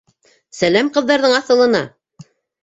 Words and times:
Сәләм 0.59 0.89
ҡыҙҙарҙың 0.95 1.37
аҫылына! 1.41 1.83